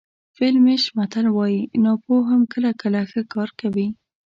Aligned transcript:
فلیمیش 0.35 0.83
متل 0.97 1.25
وایي 1.35 1.61
ناپوه 1.83 2.21
هم 2.31 2.41
کله 2.53 2.71
کله 2.81 3.01
ښه 3.11 3.21
کار 3.33 3.49
کوي. 3.59 3.87